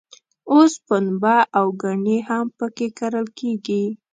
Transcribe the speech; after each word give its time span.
اوس 0.51 0.73
پنبه 0.87 1.37
او 1.57 1.67
ګني 1.81 2.17
هم 2.27 2.45
په 2.57 2.65
کې 2.75 2.87
کرل 2.99 3.27
کېږي. 3.39 3.83